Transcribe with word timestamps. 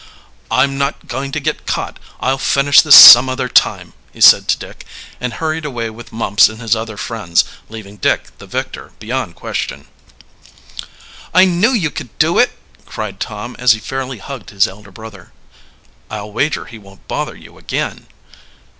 "I'm 0.49 0.79
not 0.79 1.05
going 1.07 1.31
to 1.31 1.39
be 1.39 1.53
caught 1.67 1.99
I'll 2.19 2.39
finish 2.39 2.81
this 2.81 2.95
some 2.95 3.29
other 3.29 3.47
time," 3.47 3.93
he 4.11 4.19
said 4.19 4.47
to 4.47 4.57
Dick, 4.57 4.83
and 5.19 5.33
hurried 5.33 5.63
away 5.63 5.91
with 5.91 6.11
Mumps 6.11 6.49
and 6.49 6.59
his 6.59 6.75
other 6.75 6.97
friends, 6.97 7.43
leaving 7.69 7.97
Dick 7.97 8.35
the 8.39 8.47
victor 8.47 8.93
beyond 8.97 9.35
question. 9.35 9.87
"I 11.35 11.45
knew 11.45 11.69
you 11.73 11.91
could 11.91 12.17
do 12.17 12.39
it!" 12.39 12.49
cried 12.87 13.19
Tom, 13.19 13.55
as 13.59 13.73
he 13.73 13.79
fairly 13.79 14.17
hugged 14.17 14.49
his 14.49 14.67
elder 14.67 14.89
brother. 14.89 15.33
"I'll 16.09 16.31
wager 16.31 16.65
he 16.65 16.79
won't 16.79 17.07
bother 17.07 17.35
you 17.35 17.59
again." 17.59 18.07